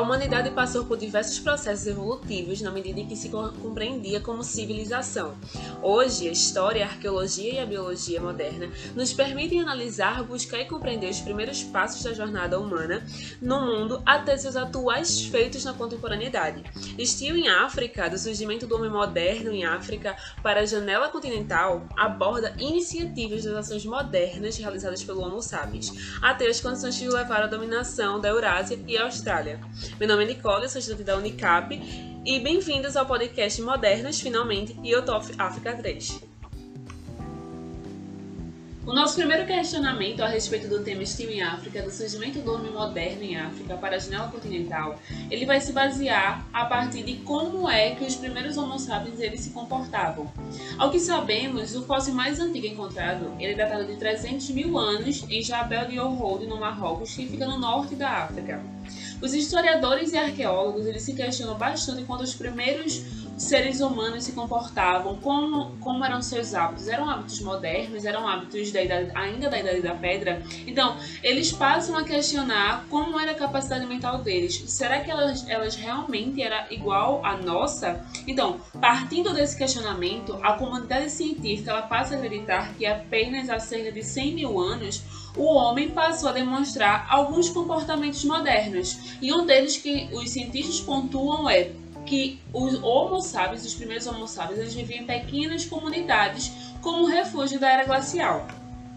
[0.00, 5.36] A humanidade passou por diversos processos evolutivos na medida em que se compreendia como civilização.
[5.82, 11.10] Hoje, a história, a arqueologia e a biologia moderna nos permitem analisar, buscar e compreender
[11.10, 13.04] os primeiros passos da jornada humana
[13.42, 16.64] no mundo até seus atuais feitos na contemporaneidade.
[16.96, 22.54] Estio em África, do surgimento do homem moderno em África para a janela continental, aborda
[22.58, 28.18] iniciativas das ações modernas realizadas pelo Homo sapiens, até as condições que levaram à dominação
[28.18, 29.60] da Eurásia e Austrália.
[29.98, 31.74] Meu nome é Nicole, sou estudante da Unicap
[32.24, 36.29] e bem-vindos ao podcast Modernas, finalmente, e eu tô África 3.
[38.86, 42.72] O nosso primeiro questionamento a respeito do tema Estilo em África, do surgimento do homem
[42.72, 44.98] moderno em África para a janela continental,
[45.30, 49.40] ele vai se basear a partir de como é que os primeiros Homo sapiens eles
[49.40, 50.32] se comportavam.
[50.78, 55.26] Ao que sabemos, o fóssil mais antigo encontrado ele é datado de 300 mil anos
[55.28, 58.62] em Jabal de Old, no Marrocos, que fica no norte da África.
[59.20, 65.16] Os historiadores e arqueólogos eles se questionam bastante quanto os primeiros seres humanos se comportavam,
[65.16, 66.86] como, como eram seus hábitos.
[66.88, 70.42] Eram hábitos modernos, eram hábitos da idade, ainda da Idade da Pedra.
[70.66, 74.62] Então, eles passam a questionar como era a capacidade mental deles.
[74.66, 78.04] Será que elas, elas realmente era igual à nossa?
[78.26, 83.90] Então, partindo desse questionamento, a comunidade científica ela passa a acreditar que apenas há cerca
[83.90, 85.02] de 100 mil anos
[85.36, 89.16] o homem passou a demonstrar alguns comportamentos modernos.
[89.22, 91.70] E um deles que os cientistas pontuam é
[92.10, 97.60] que os homo sapiens, os primeiros homo sapiens, eles viviam em pequenas comunidades como refúgio
[97.60, 98.48] da era glacial.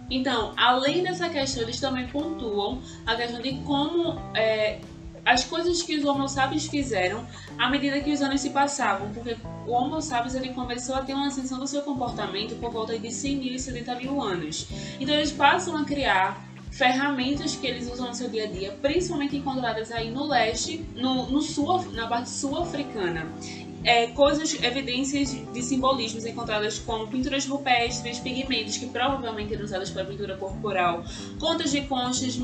[0.09, 4.80] Então, além dessa questão, eles também pontuam a questão de como é,
[5.23, 7.25] as coisas que os Homo sapiens fizeram
[7.58, 11.14] à medida que os anos se passavam, porque o Homo sapiens ele começou a ter
[11.14, 14.67] uma ascensão do seu comportamento por volta de 100 mil e 70 mil anos.
[15.00, 19.38] Então, eles passam a criar ferramentas que eles usam no seu dia a dia, principalmente
[19.38, 23.31] encontradas aí no leste, no, no sul, na parte sul-africana.
[23.83, 30.05] É, coisas, evidências de simbolismos encontradas como pinturas rupestres, pigmentos que provavelmente eram usados para
[30.05, 31.03] pintura corporal,
[31.37, 32.37] contas de conchas,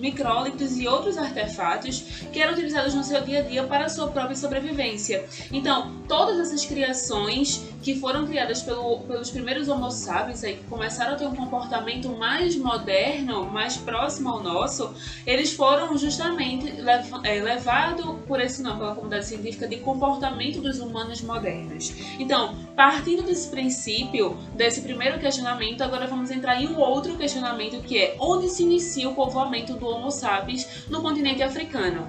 [0.00, 2.00] micrólitos e outros artefatos
[2.32, 5.24] que eram utilizados no seu dia a dia para a sua própria sobrevivência.
[5.52, 11.14] Então, todas essas criações que foram criadas pelo, pelos primeiros Homo sapiens, aí, que começaram
[11.14, 14.94] a ter um comportamento mais moderno, mais próximo ao nosso,
[15.26, 20.78] eles foram justamente lev é, levados por esse nome, pela comunidade científica, de comportamento dos
[20.78, 21.92] humanos modernos.
[22.18, 27.98] Então, partindo desse princípio, desse primeiro questionamento, agora vamos entrar em um outro questionamento que
[27.98, 32.08] é onde se inicia o povoamento do Homo sapiens no continente africano.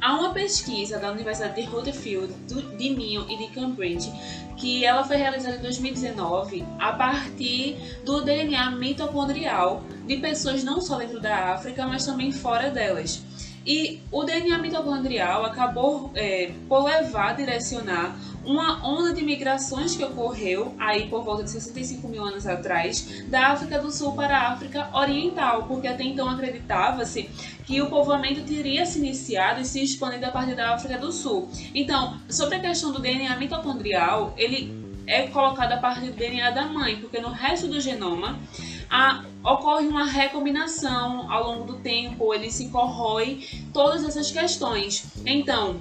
[0.00, 2.32] Há uma pesquisa da Universidade de Rutherford,
[2.78, 4.10] de Mion e de Cambridge
[4.60, 10.98] que ela foi realizada em 2019 a partir do DNA mitocondrial de pessoas não só
[10.98, 13.22] dentro da África, mas também fora delas.
[13.66, 20.74] E o DNA mitocondrial acabou é, por levar, direcionar uma onda de migrações que ocorreu
[20.78, 24.88] aí por volta de 65 mil anos atrás da África do Sul para a África
[24.94, 27.28] Oriental, porque até então acreditava-se
[27.64, 31.48] que o povoamento teria se iniciado e se expandido a partir da África do Sul.
[31.74, 36.66] Então, sobre a questão do DNA mitocondrial, ele é colocado a partir do DNA da
[36.66, 38.38] mãe, porque no resto do genoma
[38.88, 45.04] a, ocorre uma recombinação ao longo do tempo, ele se corrói, todas essas questões.
[45.26, 45.80] Então,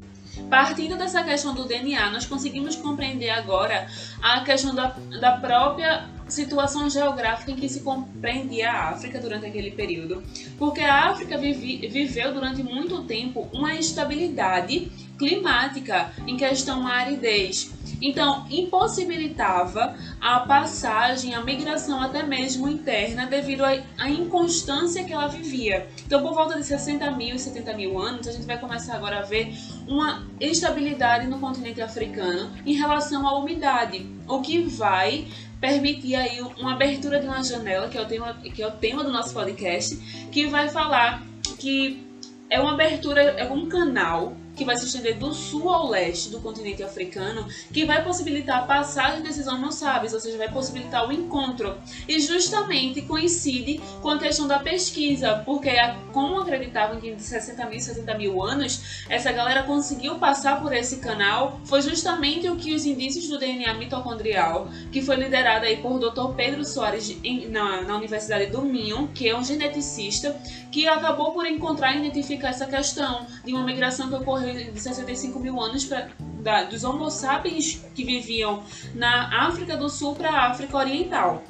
[0.49, 3.87] Partindo dessa questão do DNA, nós conseguimos compreender agora
[4.21, 9.71] a questão da, da própria situação geográfica em que se compreendia a África durante aquele
[9.71, 10.23] período,
[10.57, 17.71] porque a África vive, viveu durante muito tempo uma instabilidade climática em questão à aridez.
[18.01, 25.87] Então, impossibilitava a passagem, a migração até mesmo interna devido à inconstância que ela vivia.
[26.05, 29.19] Então, por volta de 60 mil e 70 mil anos, a gente vai começar agora
[29.19, 29.53] a ver
[29.87, 35.27] uma instabilidade no continente africano em relação à umidade, o que vai
[35.59, 39.03] permitir aí uma abertura de uma janela, que é o tema, que é o tema
[39.03, 39.95] do nosso podcast,
[40.31, 41.23] que vai falar
[41.57, 42.07] que
[42.49, 46.41] é uma abertura, é um canal que vai se estender do sul ao leste do
[46.41, 51.13] continente africano, que vai possibilitar a passagem desses homo sapiens, ou seja, vai possibilitar o
[51.13, 51.77] encontro.
[52.05, 55.71] E justamente coincide com a questão da pesquisa, porque
[56.11, 60.97] como acreditavam que de 60 mil, 70 mil anos, essa galera conseguiu passar por esse
[60.97, 65.97] canal, foi justamente o que os indícios do DNA mitocondrial, que foi liderado aí por
[65.99, 66.35] Dr.
[66.35, 67.15] Pedro Soares
[67.49, 70.35] na, na Universidade do Minho, que é um geneticista,
[70.69, 75.39] que acabou por encontrar e identificar essa questão de uma migração que ocorreu de 65
[75.39, 76.09] mil anos pra,
[76.41, 78.63] da, dos Homo sapiens que viviam
[78.95, 81.43] na África do Sul para a África Oriental.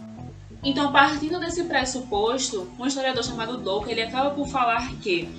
[0.64, 5.30] Então, partindo desse pressuposto, um historiador chamado Doka ele acaba por falar que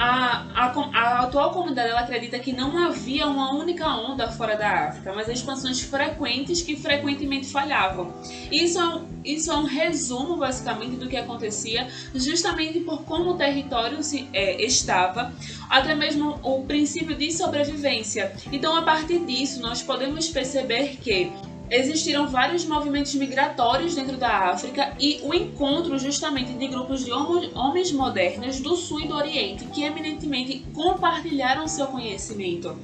[0.00, 4.88] a, a, a, atual comunidade ela acredita que não havia uma única onda fora da
[4.88, 8.10] África, mas expansões frequentes que frequentemente falhavam.
[8.50, 13.34] Isso é, um, isso é um resumo, basicamente, do que acontecia, justamente por como o
[13.34, 15.34] território se, é, estava,
[15.68, 18.32] até mesmo o princípio de sobrevivência.
[18.50, 21.30] Então, a partir disso, nós podemos perceber que
[21.70, 27.92] existiram vários movimentos migratórios dentro da África e o encontro justamente de grupos de homens
[27.92, 32.76] modernos do sul e do oriente que eminentemente compartilharam seu conhecimento.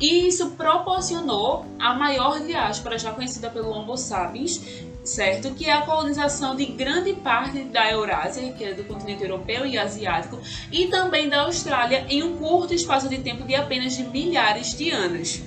[0.00, 4.62] E isso proporcionou a maior diáspora já conhecida pelo Homo sapiens,
[5.04, 5.54] certo?
[5.54, 9.76] Que é a colonização de grande parte da Eurásia, que é do continente europeu e
[9.76, 10.38] asiático,
[10.72, 14.90] e também da Austrália em um curto espaço de tempo de apenas de milhares de
[14.90, 15.42] anos.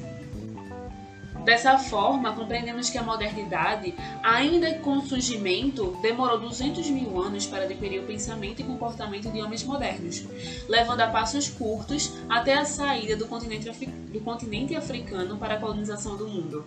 [1.44, 3.94] Dessa forma, compreendemos que a modernidade,
[4.24, 9.42] ainda com o surgimento, demorou 200 mil anos para adquirir o pensamento e comportamento de
[9.42, 10.24] homens modernos,
[10.69, 16.16] levando a passos curtos até a saída do continente, do continente africano para a colonização
[16.16, 16.66] do mundo.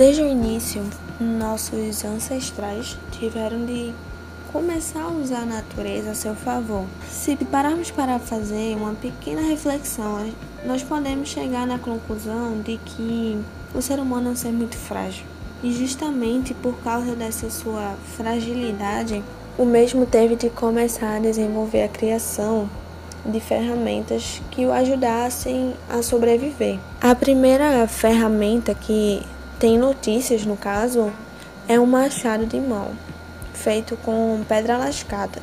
[0.00, 0.82] Desde o início,
[1.20, 3.92] nossos ancestrais tiveram de
[4.50, 6.86] começar a usar a natureza a seu favor.
[7.06, 10.26] Se pararmos para fazer uma pequena reflexão,
[10.64, 13.38] nós podemos chegar na conclusão de que
[13.74, 15.26] o ser humano é um ser muito frágil.
[15.62, 19.22] E justamente por causa dessa sua fragilidade,
[19.58, 22.70] o mesmo teve de começar a desenvolver a criação
[23.26, 26.78] de ferramentas que o ajudassem a sobreviver.
[27.02, 29.22] A primeira ferramenta que
[29.60, 31.12] tem notícias, no caso,
[31.68, 32.92] é um machado de mão,
[33.52, 35.38] feito com pedra lascada,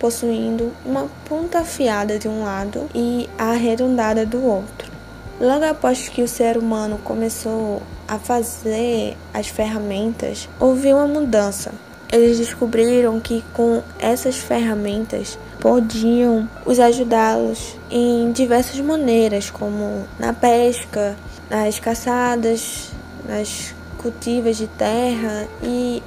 [0.00, 4.90] possuindo uma ponta afiada de um lado e arredondada do outro.
[5.38, 11.70] Logo após que o ser humano começou a fazer as ferramentas, houve uma mudança.
[12.10, 21.14] Eles descobriram que com essas ferramentas podiam os ajudá-los em diversas maneiras, como na pesca,
[21.50, 22.93] nas caçadas,
[23.24, 26.02] nas cultivas de terra e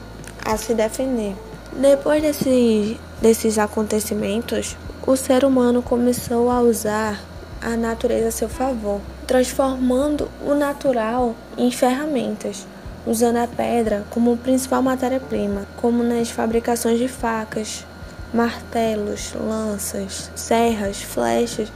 [0.46, 1.36] a se defender.
[1.74, 7.20] Depois desse, desses acontecimentos, o ser humano começou a usar
[7.62, 12.66] a natureza a seu favor, transformando o natural em ferramentas,
[13.06, 17.86] usando a pedra como principal matéria-prima, como nas fabricações de facas,
[18.34, 21.72] martelos, lanças, serras, flechas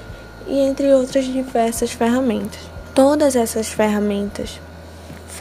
[0.47, 2.59] e entre outras diversas ferramentas.
[2.93, 4.59] Todas essas ferramentas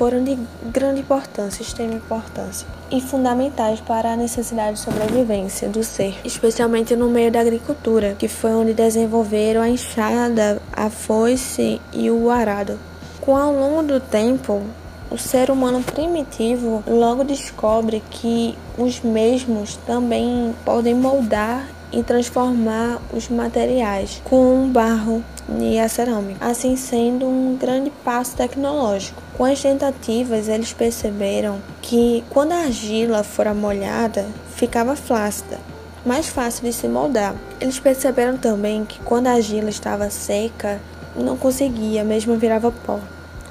[0.00, 0.38] foram de
[0.72, 7.10] grande importância, extrema importância, e fundamentais para a necessidade de sobrevivência do ser, especialmente no
[7.10, 12.78] meio da agricultura, que foi onde desenvolveram a enxada, a foice e o arado.
[13.20, 14.62] Com ao longo do tempo,
[15.10, 23.28] o ser humano primitivo logo descobre que os mesmos também podem moldar e transformar os
[23.28, 25.22] materiais com barro
[25.58, 29.29] e a cerâmica, assim sendo um grande passo tecnológico.
[29.40, 35.58] Com as tentativas, eles perceberam que quando a argila fora molhada, ficava flácida,
[36.04, 37.34] mais fácil de se moldar.
[37.58, 40.78] Eles perceberam também que quando a argila estava seca,
[41.16, 43.00] não conseguia, mesmo virava pó.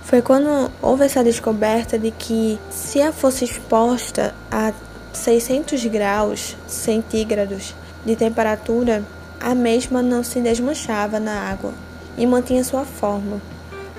[0.04, 4.72] Foi quando houve essa descoberta de que se ela fosse exposta a
[5.12, 7.74] 600 graus centígrados
[8.06, 9.04] de temperatura,
[9.40, 11.74] a mesma não se desmanchava na água
[12.16, 13.42] e mantinha sua forma.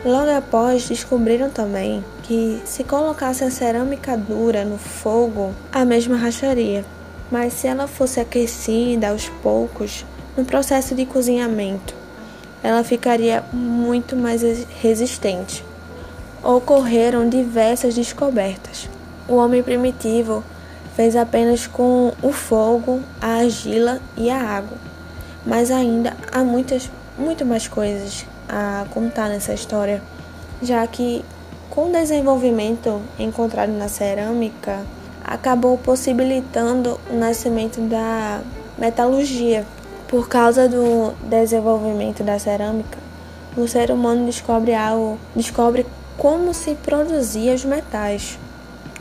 [0.02, 6.86] Logo após, descobriram também que se colocasse a cerâmica dura no fogo, a mesma racharia,
[7.30, 10.06] mas se ela fosse aquecida aos poucos,
[10.38, 11.94] no processo de cozinhamento,
[12.62, 14.40] ela ficaria muito mais
[14.80, 15.62] resistente.
[16.42, 18.88] Ocorreram diversas descobertas.
[19.28, 20.42] O homem primitivo
[20.96, 24.78] fez apenas com o fogo, a argila e a água,
[25.44, 30.02] mas ainda há muitas, muito mais coisas a contar nessa história,
[30.60, 31.24] já que
[31.70, 34.80] com o desenvolvimento encontrado na cerâmica,
[35.24, 38.40] acabou possibilitando o nascimento da
[38.76, 39.64] metalurgia.
[40.08, 42.98] Por causa do desenvolvimento da cerâmica,
[43.56, 45.86] o ser humano descobre algo, descobre
[46.18, 48.36] como se produzia os metais.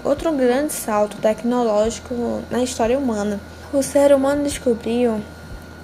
[0.03, 2.13] Outro grande salto tecnológico
[2.51, 3.39] na história humana.
[3.73, 5.19] O ser humano descobriu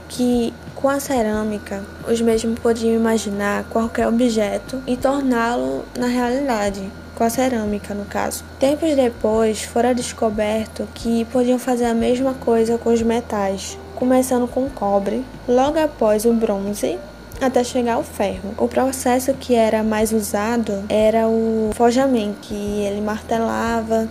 [0.09, 7.23] que com a cerâmica, os mesmos podiam imaginar qualquer objeto e torná-lo na realidade, com
[7.23, 8.43] a cerâmica no caso.
[8.59, 14.69] Tempos depois, fora descoberto que podiam fazer a mesma coisa com os metais, começando com
[14.69, 16.99] cobre, logo após o bronze
[17.41, 18.53] até chegar ao ferro.
[18.57, 24.07] O processo que era mais usado era o forjamento, que ele martelava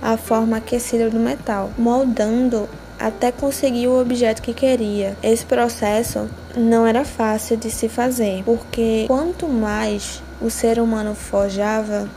[0.00, 2.68] a forma aquecida do metal, moldando
[3.04, 5.14] até conseguir o objeto que queria.
[5.22, 12.08] Esse processo não era fácil de se fazer, porque quanto mais o ser humano forjava,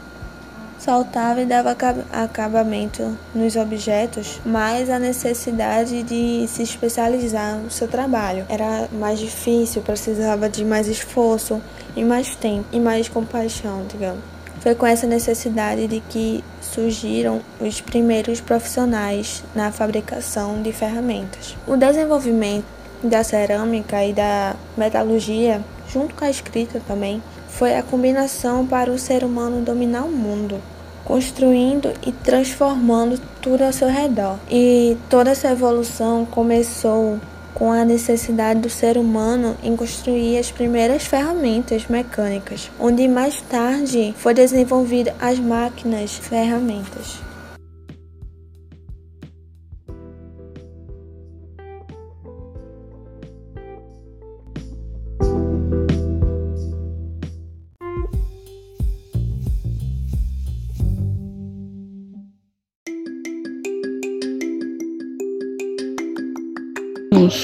[0.80, 1.76] soltava e dava
[2.14, 8.46] acabamento nos objetos, mais a necessidade de se especializar no seu trabalho.
[8.48, 11.62] Era mais difícil, precisava de mais esforço
[11.98, 14.37] e mais tempo e mais compaixão, digamos.
[14.60, 21.56] Foi com essa necessidade de que surgiram os primeiros profissionais na fabricação de ferramentas.
[21.66, 22.66] O desenvolvimento
[23.04, 25.62] da cerâmica e da metalurgia,
[25.92, 30.62] junto com a escrita também, foi a combinação para o ser humano dominar o mundo,
[31.06, 34.38] construindo e transformando tudo ao seu redor.
[34.50, 37.20] E toda essa evolução começou
[37.54, 44.14] com a necessidade do ser humano em construir as primeiras ferramentas mecânicas, onde mais tarde
[44.18, 47.27] foi desenvolvida as máquinas ferramentas.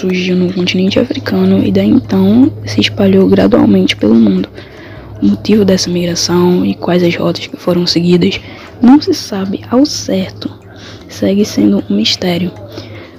[0.04, 4.50] Surgiu no continente africano e daí então se espalhou gradualmente pelo mundo.
[5.22, 8.42] O motivo dessa migração e quais as rotas que foram seguidas
[8.82, 10.52] não se sabe ao certo,
[11.08, 12.52] segue sendo um mistério.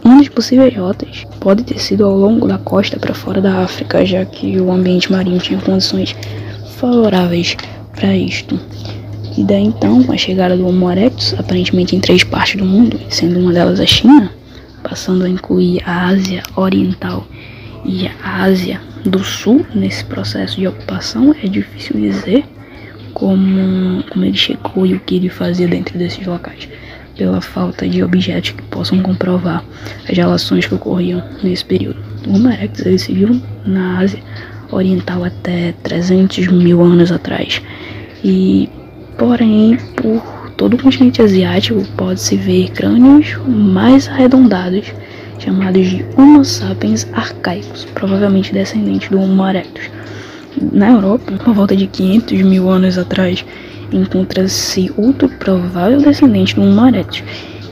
[0.04, 4.04] Uma das possíveis rotas pode ter sido ao longo da costa para fora da África,
[4.04, 6.14] já que o ambiente marinho tinha condições
[6.76, 7.56] favoráveis
[7.96, 8.60] para isto.
[9.38, 13.00] E daí então, com a chegada do Homo erectus, aparentemente em três partes do mundo,
[13.08, 14.30] sendo uma delas a China,
[14.84, 17.26] passando a incluir a Ásia Oriental
[17.84, 22.44] e a Ásia do Sul nesse processo de ocupação, é difícil dizer
[23.12, 26.68] como, como ele chegou e o que ele fazia dentro desses locais,
[27.16, 29.64] pela falta de objetos que possam comprovar
[30.08, 31.98] as relações que ocorriam nesse período.
[32.26, 34.20] O erectus ele se viu na Ásia
[34.70, 37.62] Oriental até 300 mil anos atrás,
[38.22, 38.68] e
[39.18, 44.92] porém por todo o continente asiático pode-se ver crânios mais arredondados,
[45.38, 49.90] chamados de Homo sapiens arcaicos, provavelmente descendente do Homo erectus.
[50.72, 53.44] Na Europa, por volta de 500 mil anos atrás,
[53.92, 57.22] encontra-se outro provável descendente do Homo erectus,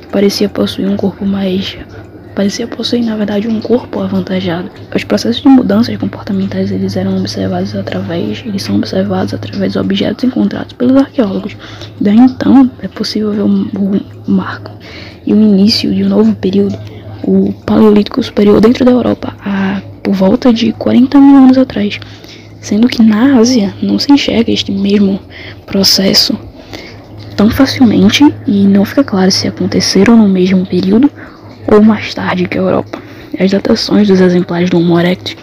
[0.01, 1.77] que parecia possuir um corpo mais
[2.35, 4.71] parecia possuir na verdade um corpo avantajado.
[4.95, 10.25] Os processos de mudanças comportamentais eles eram observados através, eles são observados através de objetos
[10.25, 11.57] encontrados pelos arqueólogos.
[12.01, 14.71] Daí então é possível ver o, o marco
[15.27, 16.77] e o início de um novo período,
[17.25, 22.01] o Paleolítico Superior dentro da Europa, há por volta de 40 mil anos atrás,
[22.61, 25.21] sendo que na Ásia não se enxerga este mesmo
[25.65, 26.37] processo
[27.37, 31.11] tão facilmente e não fica claro se aconteceram no mesmo período
[31.67, 32.99] ou mais tarde que a Europa.
[33.39, 35.37] As datações dos exemplares do Homo erectus,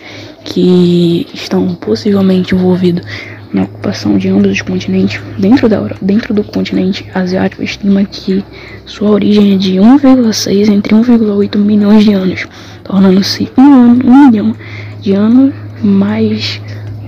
[0.46, 3.04] que estão possivelmente envolvidos
[3.52, 8.44] na ocupação de ambos os continentes, dentro, da Europa, dentro do continente asiático, estima que
[8.86, 12.48] sua origem é de 1,6 entre 1,8 milhões de anos,
[12.84, 14.56] tornando-se um, um milhão
[15.02, 16.62] de anos mais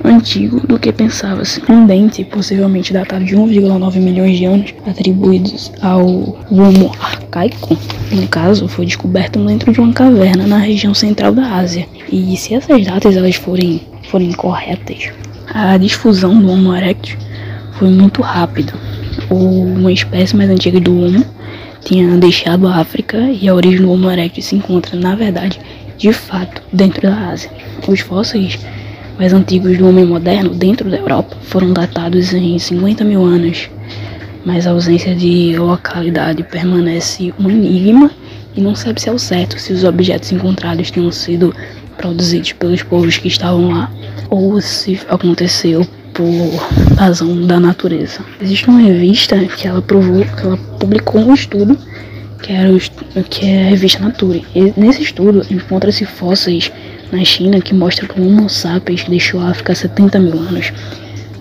[0.04, 1.62] antigo do que pensava-se.
[1.70, 6.06] Um dente, possivelmente datado de 1,9 milhões de anos, atribuídos ao
[6.50, 7.78] Homo arcaico,
[8.12, 11.88] no caso, foi descoberto dentro de uma caverna na região central da Ásia.
[12.12, 15.10] E se essas datas elas forem, forem corretas,
[15.54, 17.18] a difusão do Homo erectus
[17.74, 18.74] foi muito rápida.
[19.30, 21.26] Uma espécie mais antiga do Homo
[21.84, 25.60] tinha deixado a África e a origem do Homo erectus se encontra, na verdade,
[25.98, 27.52] de fato, dentro da Ásia.
[27.88, 28.60] Os fósseis
[29.18, 33.70] mais antigos do homem moderno dentro da Europa foram datados em 50 mil anos,
[34.46, 38.12] mas a ausência de localidade permanece um enigma
[38.56, 41.54] e não sabe se ao certo se os objetos encontrados tinham sido
[41.98, 43.92] produzidos pelos povos que estavam lá
[44.30, 46.26] ou se aconteceu por
[46.98, 48.20] razão da natureza.
[48.42, 51.78] Existe uma revista que ela provou, que ela publicou um estudo
[52.42, 54.46] que, era o, que é a revista Nature.
[54.56, 56.72] E nesse estudo encontra-se fósseis
[57.12, 60.72] na China que mostra que o Homo sapiens deixou a África há 70 mil anos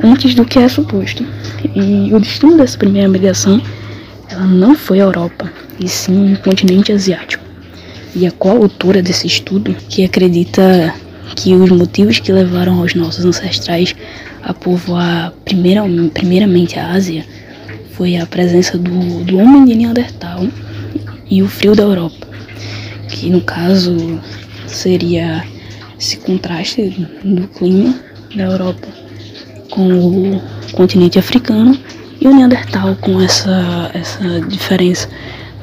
[0.02, 1.24] antes do que é suposto.
[1.74, 3.60] E o destino dessa primeira migração
[4.30, 7.44] ela não foi a Europa, e sim o continente asiático.
[8.14, 10.92] e a coautora desse estudo, que acredita
[11.36, 13.94] que os motivos que levaram os nossos ancestrais
[14.42, 17.24] a povoar primeira, primeiramente a Ásia
[17.92, 20.46] foi a presença do, do homem de Neandertal
[21.30, 22.26] e o frio da Europa,
[23.08, 24.20] que no caso
[24.66, 25.44] seria
[26.00, 27.94] esse contraste do clima
[28.34, 28.88] da Europa
[29.70, 30.42] com o
[30.72, 31.78] continente africano
[32.18, 35.08] e o Neandertal com essa, essa diferença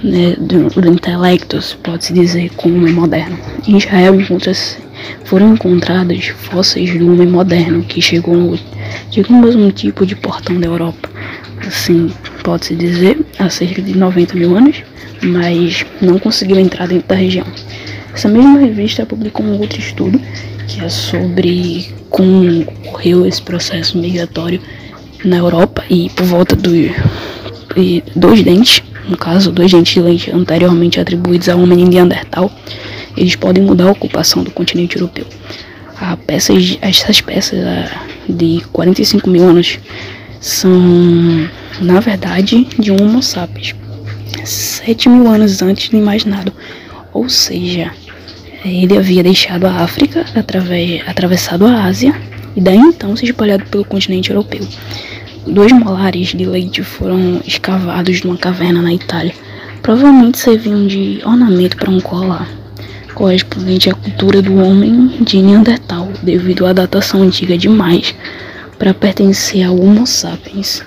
[0.04, 3.38] né, do, do intelecto, pode-se dizer, com o homem moderno.
[3.68, 4.16] Em Israel
[5.26, 8.58] foram encontrados fósseis do homem moderno que chegou,
[9.10, 11.10] digamos, um tipo de portão da Europa.
[11.66, 12.12] Assim,
[12.44, 14.84] pode-se dizer, há cerca de 90 mil anos,
[15.22, 17.46] mas não conseguiu entrar dentro da região.
[18.18, 20.20] Essa mesma revista publicou um outro estudo
[20.68, 24.60] que é sobre como ocorreu esse processo migratório
[25.24, 26.72] na Europa e por volta do,
[28.16, 29.96] dois dentes, no caso, dois dentes
[30.34, 32.52] anteriormente atribuídos ao homem Neandertal,
[33.16, 35.28] eles podem mudar a ocupação do continente europeu.
[36.02, 37.60] A peças, essas peças
[38.28, 39.78] de 45 mil anos
[40.42, 40.72] são,
[41.80, 43.76] na verdade, de um Homo sapiens,
[44.44, 46.52] 7 mil anos antes do imaginado.
[47.14, 47.92] Ou seja,
[48.68, 52.14] ele havia deixado a África, através, atravessado a Ásia
[52.56, 54.68] e daí então se espalhado pelo continente europeu.
[55.46, 59.34] Dois molares de leite foram escavados numa caverna na Itália.
[59.82, 62.50] Provavelmente serviam de ornamento para um colar,
[63.14, 68.14] correspondente à cultura do homem de Neandertal, devido à datação antiga demais
[68.78, 70.84] para pertencer ao Homo sapiens.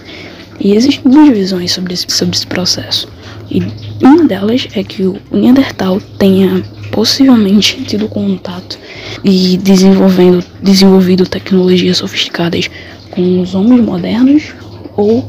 [0.61, 3.09] E existem duas visões sobre esse, sobre esse processo.
[3.51, 3.63] E
[4.03, 8.79] uma delas é que o Neandertal tenha possivelmente tido contato
[9.25, 12.69] e desenvolvendo, desenvolvido tecnologias sofisticadas
[13.11, 14.55] com os homens modernos
[14.97, 15.23] ou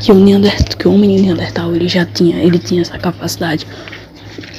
[0.00, 3.66] que o, Neandertal, que o homem Neandertal ele já tinha, ele tinha essa capacidade,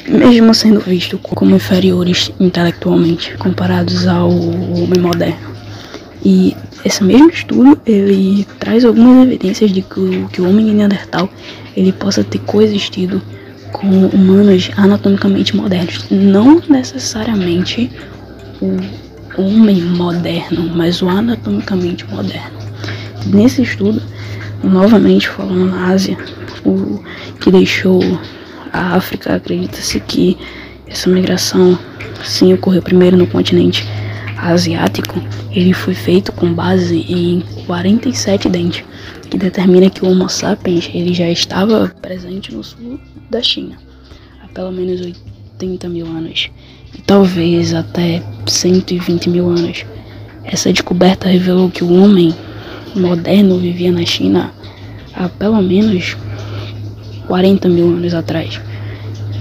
[0.07, 5.53] mesmo sendo visto como inferiores intelectualmente comparados ao homem moderno.
[6.25, 6.55] E
[6.86, 11.29] esse mesmo estudo ele traz algumas evidências de que que o homem Neandertal
[11.75, 13.22] ele possa ter coexistido
[13.74, 17.92] com humanos anatomicamente modernos, não necessariamente
[18.62, 22.57] o homem moderno, mas o anatomicamente moderno.
[23.25, 24.01] Nesse estudo,
[24.64, 26.18] novamente falando na Ásia,
[26.64, 27.03] o
[27.40, 28.01] que deixou
[28.72, 30.38] a África, acredita-se que
[30.88, 31.77] essa migração
[32.24, 33.86] sim ocorreu primeiro no continente
[34.51, 38.84] asiático, ele foi feito com base em 47 dentes,
[39.29, 43.77] que determina que o Homo sapiens ele já estava presente no sul da China
[44.44, 46.51] há pelo menos 80 mil anos
[46.94, 49.86] e talvez até 120 mil anos.
[50.44, 52.34] Essa descoberta revelou que o homem
[52.96, 54.51] moderno vivia na China
[55.16, 56.18] há pelo menos
[57.27, 58.60] 40 mil anos atrás,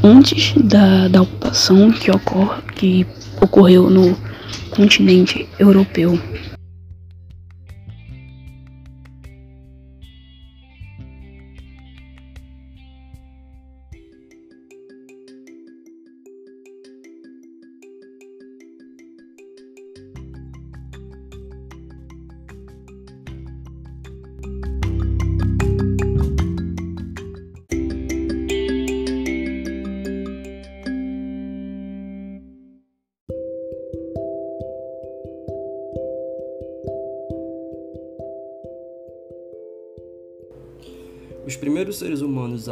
[0.03, 3.07] antes da, da ocupação que, ocorre, que
[3.41, 4.17] ocorreu no
[4.71, 6.19] continente europeu.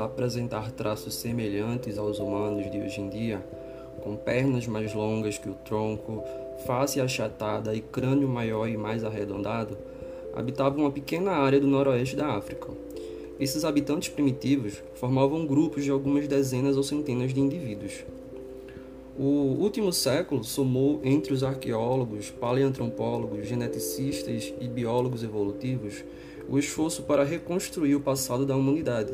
[0.05, 3.45] Apresentar traços semelhantes aos humanos de hoje em dia,
[4.03, 6.25] com pernas mais longas que o tronco,
[6.67, 9.77] face achatada e crânio maior e mais arredondado,
[10.35, 12.69] habitavam uma pequena área do noroeste da África.
[13.39, 18.05] Esses habitantes primitivos formavam grupos de algumas dezenas ou centenas de indivíduos.
[19.19, 26.05] O último século somou entre os arqueólogos, paleantropólogos, geneticistas e biólogos evolutivos
[26.51, 29.13] o esforço para reconstruir o passado da humanidade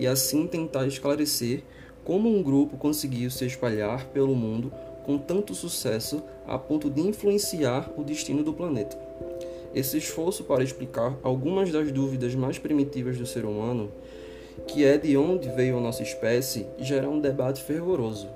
[0.00, 1.62] e assim tentar esclarecer
[2.02, 4.72] como um grupo conseguiu se espalhar pelo mundo
[5.04, 8.98] com tanto sucesso a ponto de influenciar o destino do planeta.
[9.74, 13.92] Esse esforço para explicar algumas das dúvidas mais primitivas do ser humano,
[14.66, 18.26] que é de onde veio a nossa espécie, gera um debate fervoroso.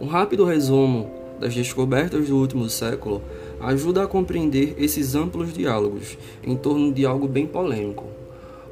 [0.00, 3.22] Um rápido resumo das descobertas do último século
[3.60, 8.06] ajuda a compreender esses amplos diálogos em torno de algo bem polêmico.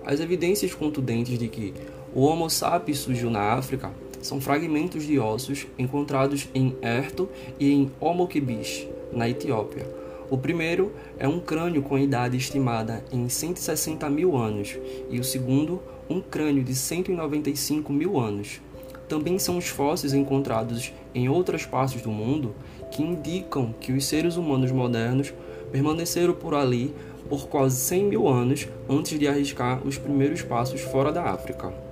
[0.04, 1.74] As evidências contundentes de que
[2.12, 7.90] o Homo sapiens surgiu na África são fragmentos de ossos encontrados em Erto e em
[8.00, 9.86] Homo Kibish, na Etiópia.
[10.28, 14.76] O primeiro é um crânio com idade estimada em 160 mil anos,
[15.08, 18.60] e o segundo, um crânio de 195 mil anos.
[19.08, 22.54] também são os fósseis encontrados em outras partes do mundo
[22.92, 25.34] que indicam que os seres humanos modernos
[25.72, 26.94] permaneceram por ali
[27.28, 31.89] por quase 100 mil anos antes de arriscar os primeiros passos fora da África.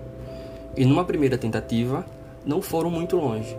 [0.77, 2.05] E numa primeira tentativa,
[2.45, 3.57] não foram muito longe.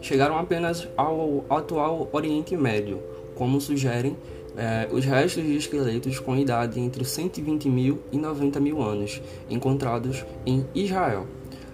[0.00, 3.00] Chegaram apenas ao atual Oriente Médio,
[3.34, 4.16] como sugerem
[4.56, 10.24] é, os restos de esqueletos com idade entre 120 mil e 90 mil anos, encontrados
[10.44, 11.26] em Israel.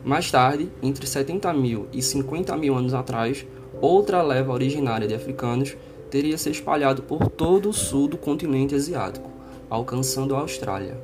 [0.05, 3.45] Mais tarde, entre 70 mil e 50 mil anos atrás,
[3.81, 5.77] outra leva originária de africanos
[6.11, 9.31] teria se espalhado por todo o sul do continente asiático,
[9.69, 10.97] alcançando a Austrália.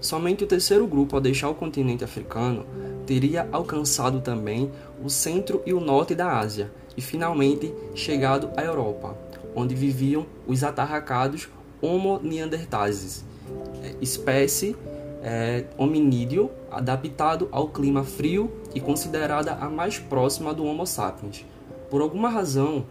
[0.00, 2.64] Somente o terceiro grupo a deixar o continente africano
[3.06, 4.70] teria alcançado também
[5.02, 9.16] o centro e o norte da Ásia e finalmente chegado à Europa,
[9.54, 11.48] onde viviam os atarracados
[11.80, 13.24] Homo neanderthalensis,
[14.00, 14.76] espécie
[15.22, 21.44] é, hominídeo adaptado ao clima frio e considerada a mais próxima do Homo sapiens.
[21.90, 22.84] Por alguma razão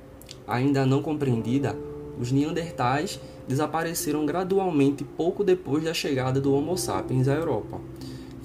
[0.47, 1.75] ainda não compreendida,
[2.19, 7.79] os neandertais desapareceram gradualmente pouco depois da chegada do Homo sapiens à Europa,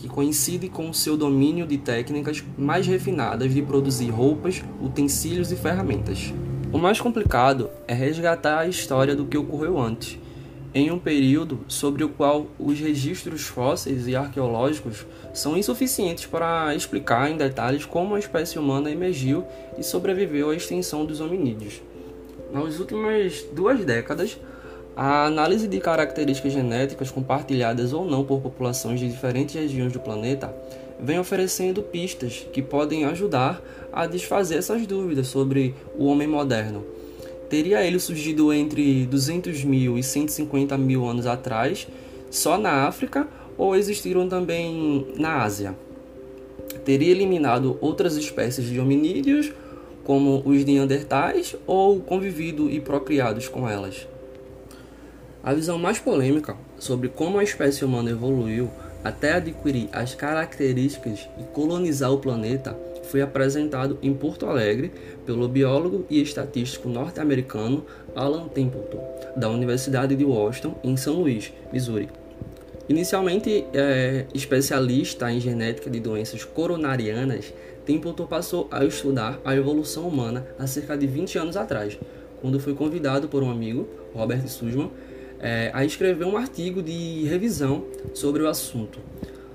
[0.06, 5.56] que coincide com o seu domínio de técnicas mais refinadas de produzir roupas, utensílios e
[5.56, 6.32] ferramentas.
[6.72, 10.16] O mais complicado é resgatar a história do que ocorreu antes,
[10.72, 17.30] em um período sobre o qual os registros fósseis e arqueológicos são insuficientes para explicar
[17.30, 19.44] em detalhes como a espécie humana emergiu
[19.76, 21.82] e sobreviveu à extinção dos hominídeos.
[22.52, 24.38] Nas últimas duas décadas,
[24.96, 30.54] a análise de características genéticas compartilhadas ou não por populações de diferentes regiões do planeta
[30.98, 36.96] vem oferecendo pistas que podem ajudar a desfazer essas dúvidas sobre o homem moderno
[37.48, 41.86] teria ele surgido entre 200 mil e 150 mil anos atrás,
[42.30, 45.74] só na África, ou existiram também na Ásia?
[46.84, 49.52] Teria eliminado outras espécies de hominídeos,
[50.04, 54.06] como os neandertais, ou convivido e procriados com elas?
[55.46, 58.68] A visão mais polêmica sobre como a espécie humana evoluiu
[59.04, 64.90] até adquirir as características e colonizar o planeta foi apresentado em Porto Alegre
[65.24, 69.00] pelo biólogo e estatístico norte-americano Alan Templeton,
[69.36, 72.08] da Universidade de Washington, em São Luís, Missouri.
[72.88, 77.54] Inicialmente é, especialista em genética de doenças coronarianas,
[77.84, 81.96] Templeton passou a estudar a evolução humana há cerca de 20 anos atrás,
[82.40, 84.90] quando foi convidado por um amigo, Robert Sussman,
[85.40, 88.98] é, a escrever um artigo de revisão sobre o assunto.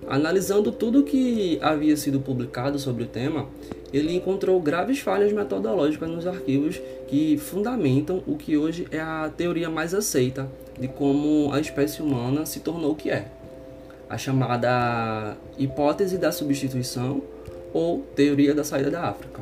[0.07, 3.47] Analisando tudo que havia sido publicado sobre o tema,
[3.93, 9.69] ele encontrou graves falhas metodológicas nos arquivos que fundamentam o que hoje é a teoria
[9.69, 13.27] mais aceita de como a espécie humana se tornou o que é,
[14.09, 17.21] a chamada hipótese da substituição
[17.73, 19.41] ou teoria da saída da África.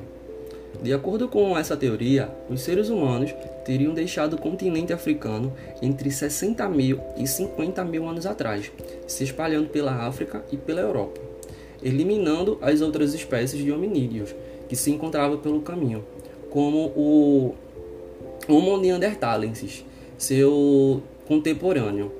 [0.81, 3.33] De acordo com essa teoria, os seres humanos
[3.65, 8.71] teriam deixado o continente africano entre 60 mil e 50 mil anos atrás,
[9.05, 11.19] se espalhando pela África e pela Europa,
[11.83, 14.33] eliminando as outras espécies de hominídeos
[14.69, 16.05] que se encontravam pelo caminho,
[16.49, 17.55] como o
[18.47, 19.83] Homo neanderthalensis,
[20.17, 22.11] seu contemporâneo.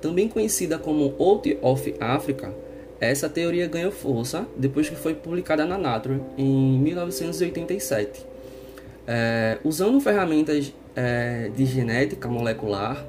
[0.00, 2.52] Também conhecida como Out of Africa,
[3.00, 8.26] essa teoria ganhou força depois que foi publicada na Nature em 1987.
[9.06, 13.02] É, usando ferramentas é, de genética molecular,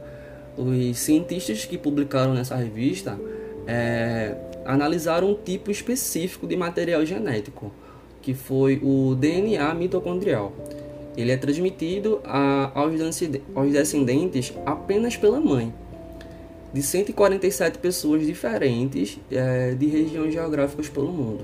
[0.58, 3.20] os cientistas que publicaram nessa revista
[3.68, 7.72] é, analisaram um tipo específico de material genético,
[8.22, 10.54] que foi o DNA mitocondrial.
[11.18, 15.74] Ele é transmitido a, aos descendentes apenas pela mãe
[16.74, 21.44] de 147 pessoas diferentes é, de regiões geográficas pelo mundo.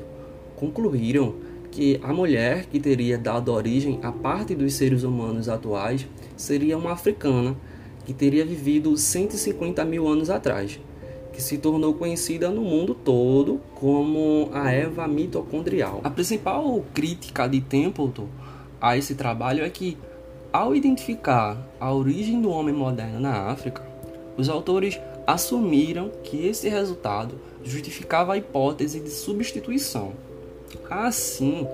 [0.56, 1.36] Concluíram
[1.70, 6.94] que a mulher que teria dado origem a parte dos seres humanos atuais seria uma
[6.94, 7.56] africana
[8.06, 10.80] que teria vivido 150 mil anos atrás,
[11.34, 16.02] que se tornou conhecida no mundo todo como a Eva mitocondrial.
[16.04, 18.28] A principal crítica de Templeton
[18.80, 19.98] a esse trabalho é que,
[20.52, 23.87] ao identificar a origem do homem moderno na África,
[24.38, 30.14] os autores assumiram que esse resultado justificava a hipótese de substituição.
[30.90, 31.68] Assim,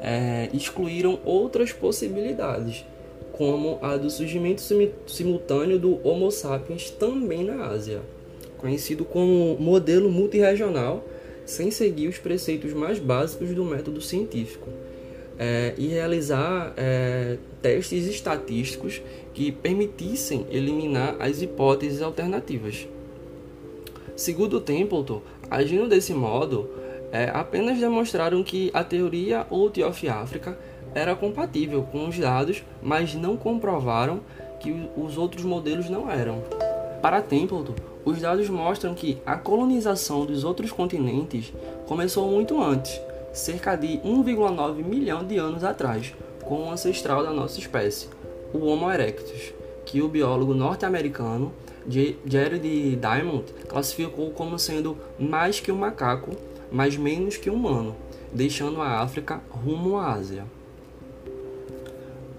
[0.00, 2.84] é, excluíram outras possibilidades,
[3.32, 4.60] como a do surgimento
[5.06, 8.02] simultâneo do Homo sapiens também na Ásia,
[8.58, 11.04] conhecido como modelo multirregional,
[11.46, 14.68] sem seguir os preceitos mais básicos do método científico
[15.38, 19.00] é, e realizar é, testes estatísticos
[19.32, 22.88] que permitissem eliminar as hipóteses alternativas.
[24.16, 26.68] Segundo Templeton, agindo desse modo,
[27.12, 30.58] é, apenas demonstraram que a teoria Out of Africa
[30.94, 34.20] era compatível com os dados, mas não comprovaram
[34.58, 36.42] que os outros modelos não eram.
[37.00, 37.74] Para Templeton,
[38.04, 41.52] os dados mostram que a colonização dos outros continentes
[41.86, 43.00] começou muito antes,
[43.32, 48.08] cerca de 1,9 milhão de anos atrás, com o ancestral da nossa espécie,
[48.52, 49.52] o Homo erectus,
[49.84, 51.52] que o biólogo norte-americano
[52.26, 56.32] Jared Diamond classificou como sendo mais que um macaco,
[56.70, 57.96] mas menos que um humano,
[58.32, 60.44] deixando a África rumo à Ásia.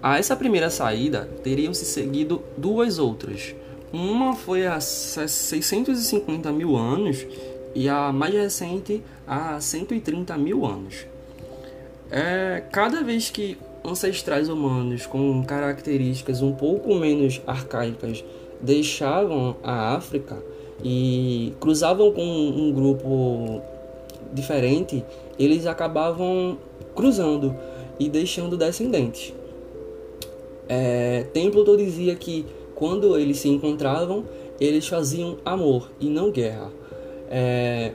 [0.02, 3.54] A essa primeira saída teriam se seguido duas outras.
[3.92, 7.26] Uma foi há 650 mil anos
[7.74, 11.06] e a mais recente há 130 mil anos.
[12.10, 18.24] É, cada vez que ancestrais humanos com características um pouco menos arcaicas
[18.60, 20.42] deixavam a África
[20.84, 23.62] e cruzavam com um grupo
[24.32, 25.04] diferente,
[25.38, 26.58] eles acabavam
[26.94, 27.54] cruzando
[27.98, 29.32] e deixando descendentes.
[30.68, 34.24] É, Templeton dizia que quando eles se encontravam,
[34.60, 36.70] eles faziam amor e não guerra.
[37.30, 37.92] É,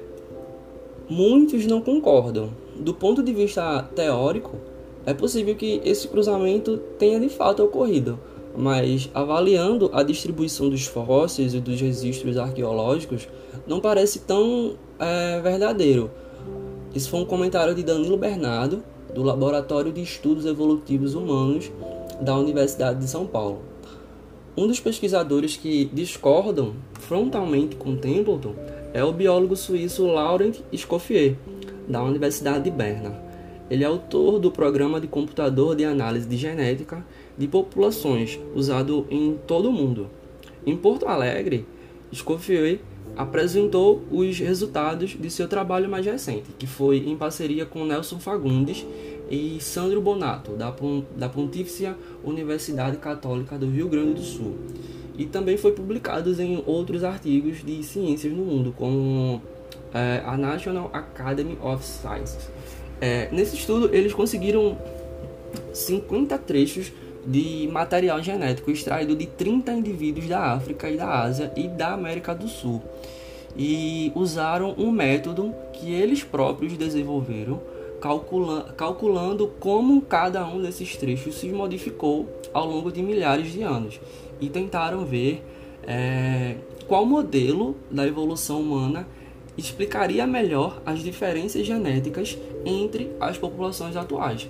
[1.09, 2.49] muitos não concordam.
[2.75, 4.55] Do ponto de vista teórico,
[5.05, 8.17] é possível que esse cruzamento tenha de fato ocorrido,
[8.57, 13.27] mas avaliando a distribuição dos fósseis e dos registros arqueológicos,
[13.67, 16.09] não parece tão é, verdadeiro.
[16.93, 18.81] Isso foi um comentário de Danilo Bernardo,
[19.13, 21.71] do Laboratório de Estudos Evolutivos Humanos
[22.21, 23.59] da Universidade de São Paulo.
[24.57, 28.53] Um dos pesquisadores que discordam frontalmente com Templeton
[28.95, 31.35] é o biólogo suíço Laurent Escoffier,
[31.85, 33.13] da Universidade de Berna.
[33.69, 37.05] Ele é autor do programa de computador de análise de genética
[37.37, 40.09] de populações usado em todo o mundo.
[40.65, 41.65] Em Porto Alegre,
[42.09, 42.79] Escoffier
[43.17, 48.85] apresentou os resultados de seu trabalho mais recente, que foi em parceria com Nelson Fagundes
[49.29, 50.73] e Sandro Bonato, da,
[51.17, 54.55] da Pontifícia Universidade Católica do Rio Grande do Sul.
[55.17, 59.41] E também foi publicado em outros artigos de ciências no mundo, como
[59.93, 62.49] é, a National Academy of Sciences.
[62.99, 64.77] É, nesse estudo, eles conseguiram
[65.73, 66.91] 50 trechos
[67.25, 72.35] de material genético extraído de 30 indivíduos da África e da Ásia e da América
[72.35, 72.81] do Sul.
[73.57, 77.61] E usaram um método que eles próprios desenvolveram
[78.01, 83.99] calcula calculando como cada um desses trechos se modificou ao longo de milhares de anos.
[84.39, 85.43] E tentaram ver
[85.83, 86.55] é,
[86.87, 89.05] qual modelo da evolução humana
[89.57, 94.49] explicaria melhor as diferenças genéticas entre as populações atuais.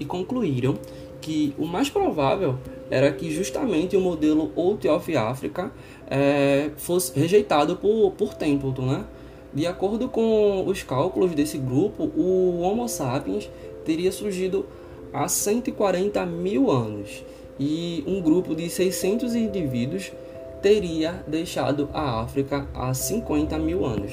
[0.00, 0.78] E concluíram
[1.20, 2.56] que o mais provável
[2.90, 5.70] era que justamente o modelo Out of Africa
[6.10, 9.04] é, fosse rejeitado por, por Templeton, né?
[9.52, 13.50] De acordo com os cálculos desse grupo, o Homo sapiens
[13.84, 14.64] teria surgido
[15.12, 17.22] há 140 mil anos
[17.58, 20.12] e um grupo de 600 indivíduos
[20.60, 24.12] teria deixado a África há 50 mil anos.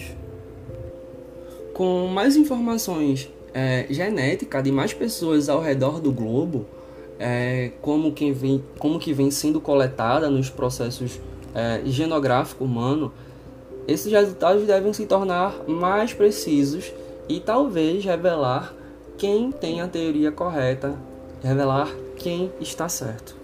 [1.73, 6.65] Com mais informações é, genéticas de mais pessoas ao redor do globo,
[7.19, 11.19] é, como, que vem, como que vem sendo coletada nos processos
[11.54, 13.13] é, genográfico humano,
[13.88, 16.91] esses resultados devem se tornar mais precisos
[17.28, 18.73] e talvez revelar
[19.17, 20.95] quem tem a teoria correta,
[21.43, 23.38] revelar quem está certo.